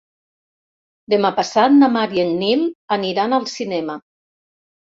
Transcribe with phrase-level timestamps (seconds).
[1.15, 2.65] Demà passat na Mar i en Nil
[2.99, 4.01] aniran al cinema.